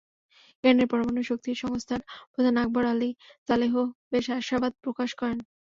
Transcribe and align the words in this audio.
ইরানের 0.63 0.87
পরমাণু 0.91 1.21
শক্তি 1.23 1.51
সংস্থার 1.55 2.01
প্রধান 2.33 2.55
আলী 2.55 2.63
আকবর 2.63 2.85
সালেহিও 3.49 3.83
বেশ 4.11 4.25
আশাবাদ 4.39 4.73
প্রকাশ 4.83 5.09
করেন। 5.19 5.39